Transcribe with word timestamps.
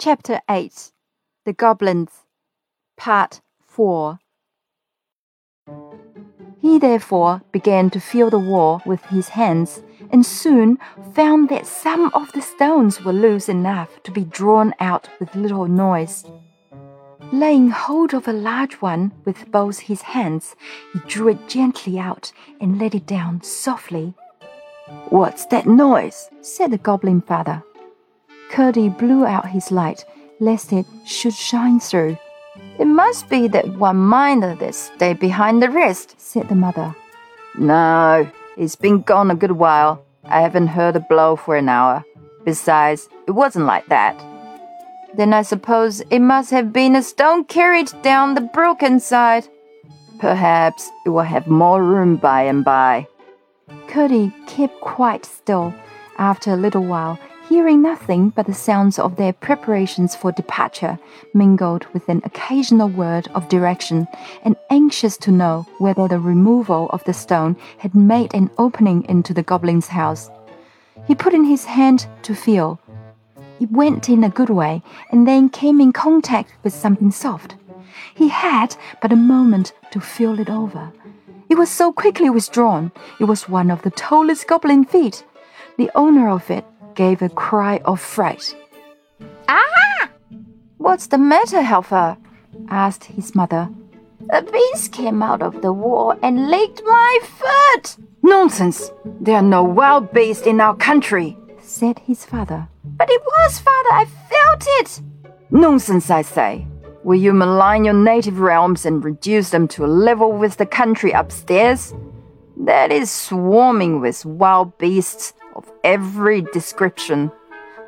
Chapter 0.00 0.40
8 0.48 0.92
The 1.44 1.52
Goblins 1.52 2.22
Part 2.96 3.40
4 3.66 4.20
He 6.60 6.78
therefore 6.78 7.42
began 7.50 7.90
to 7.90 7.98
feel 7.98 8.30
the 8.30 8.38
wall 8.38 8.80
with 8.86 9.04
his 9.06 9.30
hands, 9.30 9.82
and 10.12 10.24
soon 10.24 10.78
found 11.14 11.48
that 11.48 11.66
some 11.66 12.12
of 12.14 12.30
the 12.30 12.42
stones 12.42 13.04
were 13.04 13.12
loose 13.12 13.48
enough 13.48 14.00
to 14.04 14.12
be 14.12 14.22
drawn 14.22 14.72
out 14.78 15.08
with 15.18 15.34
little 15.34 15.66
noise. 15.66 16.24
Laying 17.32 17.70
hold 17.70 18.14
of 18.14 18.28
a 18.28 18.32
large 18.32 18.74
one 18.74 19.10
with 19.24 19.50
both 19.50 19.80
his 19.80 20.02
hands, 20.02 20.54
he 20.92 21.00
drew 21.08 21.26
it 21.26 21.48
gently 21.48 21.98
out 21.98 22.30
and 22.60 22.78
let 22.78 22.94
it 22.94 23.04
down 23.04 23.42
softly. 23.42 24.14
What's 25.08 25.46
that 25.46 25.66
noise? 25.66 26.30
said 26.40 26.70
the 26.70 26.78
goblin 26.78 27.20
father. 27.20 27.64
Curdie 28.50 28.88
blew 28.88 29.24
out 29.26 29.48
his 29.48 29.70
light, 29.70 30.04
lest 30.40 30.72
it 30.72 30.86
should 31.04 31.34
shine 31.34 31.80
through. 31.80 32.16
It 32.78 32.86
must 32.86 33.28
be 33.28 33.48
that 33.48 33.68
one 33.76 33.96
miner 33.96 34.54
that 34.56 34.74
stayed 34.74 35.20
behind 35.20 35.62
the 35.62 35.70
rest, 35.70 36.20
said 36.20 36.48
the 36.48 36.54
mother. 36.54 36.94
No, 37.56 38.30
it's 38.56 38.76
been 38.76 39.02
gone 39.02 39.30
a 39.30 39.34
good 39.34 39.52
while. 39.52 40.04
I 40.24 40.40
haven't 40.40 40.68
heard 40.68 40.96
a 40.96 41.00
blow 41.00 41.36
for 41.36 41.56
an 41.56 41.68
hour. 41.68 42.04
Besides, 42.44 43.08
it 43.26 43.32
wasn't 43.32 43.66
like 43.66 43.86
that. 43.88 44.16
Then 45.14 45.32
I 45.32 45.42
suppose 45.42 46.00
it 46.10 46.20
must 46.20 46.50
have 46.50 46.72
been 46.72 46.94
a 46.94 47.02
stone 47.02 47.44
carried 47.44 47.90
down 48.02 48.34
the 48.34 48.40
broken 48.40 49.00
side. 49.00 49.48
Perhaps 50.18 50.90
it 51.06 51.10
will 51.10 51.22
have 51.22 51.46
more 51.46 51.82
room 51.82 52.16
by 52.16 52.42
and 52.42 52.64
by. 52.64 53.06
Curdie 53.88 54.32
kept 54.46 54.80
quite 54.80 55.24
still. 55.24 55.74
After 56.18 56.52
a 56.52 56.56
little 56.56 56.84
while, 56.84 57.18
hearing 57.48 57.80
nothing 57.80 58.28
but 58.30 58.46
the 58.46 58.52
sounds 58.54 58.98
of 58.98 59.16
their 59.16 59.32
preparations 59.32 60.14
for 60.14 60.30
departure, 60.32 60.98
mingled 61.32 61.86
with 61.94 62.06
an 62.08 62.20
occasional 62.24 62.88
word 62.88 63.26
of 63.34 63.48
direction, 63.48 64.06
and 64.44 64.54
anxious 64.68 65.16
to 65.16 65.30
know 65.30 65.66
whether 65.78 66.06
the 66.06 66.18
removal 66.18 66.90
of 66.90 67.02
the 67.04 67.14
stone 67.14 67.56
had 67.78 67.94
made 67.94 68.34
an 68.34 68.50
opening 68.58 69.02
into 69.08 69.32
the 69.32 69.42
goblin's 69.42 69.88
house. 69.88 70.30
He 71.06 71.14
put 71.14 71.32
in 71.32 71.44
his 71.44 71.64
hand 71.64 72.06
to 72.22 72.34
feel. 72.34 72.78
It 73.60 73.70
went 73.70 74.10
in 74.10 74.24
a 74.24 74.28
good 74.28 74.50
way, 74.50 74.82
and 75.10 75.26
then 75.26 75.48
came 75.48 75.80
in 75.80 75.92
contact 75.92 76.52
with 76.62 76.74
something 76.74 77.10
soft. 77.10 77.56
He 78.14 78.28
had 78.28 78.76
but 79.00 79.12
a 79.12 79.16
moment 79.16 79.72
to 79.92 80.00
feel 80.00 80.38
it 80.38 80.50
over. 80.50 80.92
It 81.48 81.56
was 81.56 81.70
so 81.70 81.92
quickly 81.92 82.28
withdrawn. 82.28 82.92
It 83.18 83.24
was 83.24 83.48
one 83.48 83.70
of 83.70 83.80
the 83.82 83.90
tallest 83.90 84.46
goblin 84.46 84.84
feet. 84.84 85.24
The 85.78 85.90
owner 85.94 86.28
of 86.28 86.50
it 86.50 86.64
gave 86.98 87.22
a 87.22 87.28
cry 87.28 87.80
of 87.84 88.00
fright. 88.00 88.56
Ah! 89.48 90.10
What's 90.78 91.06
the 91.06 91.16
matter, 91.16 91.62
Helfer? 91.62 92.16
asked 92.70 93.04
his 93.04 93.36
mother. 93.36 93.68
A 94.30 94.42
beast 94.42 94.90
came 94.92 95.22
out 95.22 95.40
of 95.40 95.62
the 95.62 95.72
wall 95.72 96.18
and 96.24 96.50
licked 96.50 96.82
my 96.84 97.20
foot. 97.22 97.96
Nonsense! 98.24 98.90
There 99.20 99.36
are 99.36 99.50
no 99.56 99.62
wild 99.62 100.12
beasts 100.12 100.44
in 100.44 100.60
our 100.60 100.74
country, 100.74 101.38
said 101.62 102.00
his 102.00 102.24
father. 102.24 102.66
But 102.84 103.08
it 103.10 103.22
was, 103.24 103.60
father. 103.60 103.92
I 103.92 104.04
felt 104.32 104.64
it. 104.80 105.00
Nonsense, 105.52 106.10
I 106.10 106.22
say. 106.22 106.66
Will 107.04 107.20
you 107.20 107.32
malign 107.32 107.84
your 107.84 107.94
native 107.94 108.40
realms 108.40 108.84
and 108.84 109.04
reduce 109.04 109.50
them 109.50 109.68
to 109.68 109.84
a 109.84 109.94
level 110.08 110.32
with 110.32 110.56
the 110.56 110.66
country 110.66 111.12
upstairs? 111.12 111.94
That 112.56 112.90
is 112.90 113.08
swarming 113.08 114.00
with 114.00 114.26
wild 114.26 114.76
beasts 114.78 115.32
of 115.58 115.70
every 115.82 116.42
description. 116.52 117.30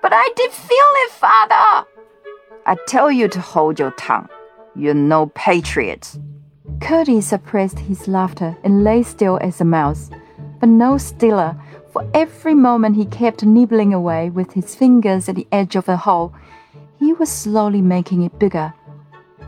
But 0.00 0.12
I 0.14 0.28
did 0.36 0.52
feel 0.52 0.90
it, 1.04 1.10
father. 1.10 1.86
I 2.64 2.76
tell 2.86 3.10
you 3.10 3.28
to 3.28 3.40
hold 3.40 3.78
your 3.78 3.90
tongue. 3.92 4.28
You're 4.76 4.94
no 4.94 5.26
patriot. 5.34 6.16
Curdie 6.80 7.20
suppressed 7.20 7.78
his 7.80 8.06
laughter 8.06 8.56
and 8.62 8.84
lay 8.84 9.02
still 9.02 9.38
as 9.42 9.60
a 9.60 9.64
mouse, 9.64 10.10
but 10.60 10.68
no 10.68 10.96
stiller, 10.96 11.56
for 11.92 12.08
every 12.14 12.54
moment 12.54 12.96
he 12.96 13.06
kept 13.06 13.42
nibbling 13.44 13.92
away 13.92 14.30
with 14.30 14.52
his 14.52 14.74
fingers 14.74 15.28
at 15.28 15.34
the 15.34 15.48
edge 15.50 15.76
of 15.76 15.86
the 15.86 15.96
hole. 15.96 16.32
He 16.98 17.12
was 17.12 17.30
slowly 17.30 17.82
making 17.82 18.22
it 18.22 18.38
bigger, 18.38 18.74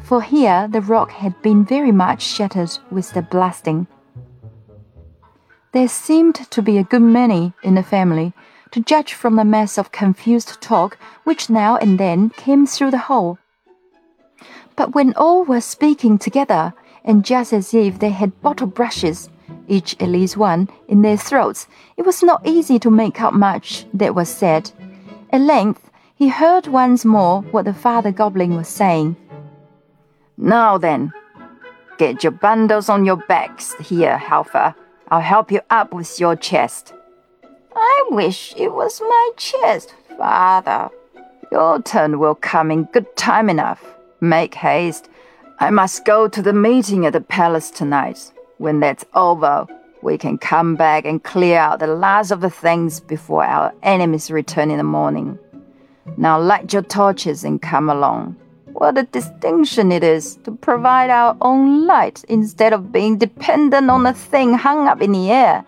for 0.02 0.22
here 0.22 0.68
the 0.68 0.80
rock 0.80 1.10
had 1.10 1.40
been 1.42 1.64
very 1.64 1.92
much 1.92 2.22
shattered 2.22 2.76
with 2.90 3.12
the 3.12 3.22
blasting. 3.22 3.86
There 5.72 5.88
seemed 5.88 6.36
to 6.36 6.62
be 6.62 6.78
a 6.78 6.84
good 6.84 7.02
many 7.02 7.52
in 7.62 7.74
the 7.74 7.82
family, 7.82 8.32
to 8.70 8.80
judge 8.80 9.12
from 9.12 9.36
the 9.36 9.44
mass 9.44 9.76
of 9.76 9.92
confused 9.92 10.60
talk 10.62 10.96
which 11.24 11.50
now 11.50 11.76
and 11.76 11.98
then 11.98 12.30
came 12.30 12.66
through 12.66 12.90
the 12.90 12.98
hole. 12.98 13.38
But 14.76 14.94
when 14.94 15.12
all 15.14 15.44
were 15.44 15.60
speaking 15.60 16.18
together, 16.18 16.72
and 17.04 17.24
just 17.24 17.52
as 17.52 17.74
if 17.74 17.98
they 17.98 18.10
had 18.10 18.40
bottle 18.40 18.66
brushes, 18.66 19.28
each 19.66 19.94
at 20.00 20.08
least 20.08 20.38
one, 20.38 20.68
in 20.88 21.02
their 21.02 21.18
throats, 21.18 21.66
it 21.98 22.06
was 22.06 22.22
not 22.22 22.46
easy 22.46 22.78
to 22.78 22.90
make 22.90 23.20
out 23.20 23.34
much 23.34 23.84
that 23.92 24.14
was 24.14 24.28
said. 24.30 24.70
At 25.30 25.42
length, 25.42 25.90
he 26.14 26.28
heard 26.28 26.66
once 26.66 27.04
more 27.04 27.42
what 27.42 27.66
the 27.66 27.74
father 27.74 28.10
goblin 28.10 28.56
was 28.56 28.68
saying. 28.68 29.16
Now 30.38 30.78
then, 30.78 31.12
get 31.98 32.22
your 32.22 32.32
bundles 32.32 32.88
on 32.88 33.04
your 33.04 33.16
backs 33.16 33.74
here, 33.74 34.16
Helfer. 34.16 34.74
I'll 35.10 35.20
help 35.20 35.50
you 35.50 35.60
up 35.70 35.94
with 35.94 36.20
your 36.20 36.36
chest. 36.36 36.92
I 37.74 38.04
wish 38.10 38.54
it 38.56 38.72
was 38.72 39.00
my 39.00 39.30
chest, 39.36 39.94
father. 40.16 40.90
Your 41.50 41.80
turn 41.80 42.18
will 42.18 42.34
come 42.34 42.70
in 42.70 42.84
good 42.84 43.16
time 43.16 43.48
enough. 43.48 43.82
Make 44.20 44.54
haste. 44.54 45.08
I 45.60 45.70
must 45.70 46.04
go 46.04 46.28
to 46.28 46.42
the 46.42 46.52
meeting 46.52 47.06
at 47.06 47.14
the 47.14 47.20
palace 47.20 47.70
tonight. 47.70 48.32
When 48.58 48.80
that's 48.80 49.04
over, 49.14 49.66
we 50.02 50.18
can 50.18 50.36
come 50.36 50.76
back 50.76 51.04
and 51.06 51.24
clear 51.24 51.58
out 51.58 51.78
the 51.78 51.86
last 51.86 52.30
of 52.30 52.40
the 52.40 52.50
things 52.50 53.00
before 53.00 53.44
our 53.44 53.72
enemies 53.82 54.30
return 54.30 54.70
in 54.70 54.78
the 54.78 54.84
morning. 54.84 55.38
Now 56.16 56.38
light 56.38 56.72
your 56.72 56.82
torches 56.82 57.44
and 57.44 57.62
come 57.62 57.88
along. 57.88 58.36
What 58.78 58.96
a 58.96 59.02
distinction 59.02 59.90
it 59.90 60.04
is 60.04 60.36
to 60.44 60.52
provide 60.52 61.10
our 61.10 61.36
own 61.40 61.84
light 61.84 62.22
instead 62.28 62.72
of 62.72 62.92
being 62.92 63.18
dependent 63.18 63.90
on 63.90 64.06
a 64.06 64.14
thing 64.14 64.54
hung 64.54 64.86
up 64.86 65.02
in 65.02 65.10
the 65.10 65.32
air. 65.32 65.64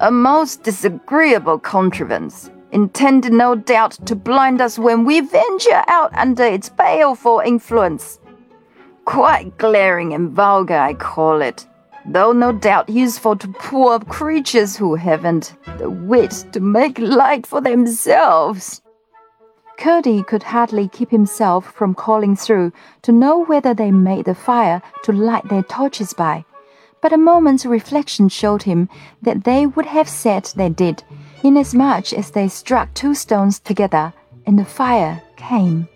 A 0.00 0.10
most 0.10 0.62
disagreeable 0.62 1.58
contrivance, 1.58 2.50
intended 2.72 3.34
no 3.34 3.56
doubt 3.56 3.98
to 4.06 4.16
blind 4.16 4.62
us 4.62 4.78
when 4.78 5.04
we 5.04 5.20
venture 5.20 5.84
out 5.88 6.14
under 6.14 6.44
its 6.44 6.70
baleful 6.70 7.40
influence. 7.40 8.20
Quite 9.04 9.58
glaring 9.58 10.14
and 10.14 10.30
vulgar, 10.30 10.78
I 10.78 10.94
call 10.94 11.42
it, 11.42 11.66
though 12.06 12.32
no 12.32 12.52
doubt 12.52 12.88
useful 12.88 13.36
to 13.36 13.48
poor 13.48 13.98
creatures 14.00 14.78
who 14.78 14.94
haven't 14.94 15.54
the 15.76 15.90
wit 15.90 16.46
to 16.52 16.60
make 16.60 16.98
light 16.98 17.46
for 17.46 17.60
themselves. 17.60 18.80
Curdie 19.78 20.22
could 20.22 20.42
hardly 20.42 20.88
keep 20.88 21.10
himself 21.10 21.72
from 21.72 21.94
calling 21.94 22.34
through 22.34 22.72
to 23.02 23.12
know 23.12 23.44
whether 23.44 23.74
they 23.74 23.90
made 23.90 24.24
the 24.24 24.34
fire 24.34 24.82
to 25.04 25.12
light 25.12 25.48
their 25.48 25.62
torches 25.62 26.12
by. 26.12 26.44
But 27.02 27.12
a 27.12 27.18
moment's 27.18 27.66
reflection 27.66 28.28
showed 28.28 28.62
him 28.62 28.88
that 29.22 29.44
they 29.44 29.66
would 29.66 29.86
have 29.86 30.08
said 30.08 30.44
they 30.56 30.70
did, 30.70 31.04
inasmuch 31.42 32.12
as 32.12 32.30
they 32.30 32.48
struck 32.48 32.92
two 32.94 33.14
stones 33.14 33.58
together, 33.58 34.12
and 34.46 34.58
the 34.58 34.64
fire 34.64 35.22
came. 35.36 35.88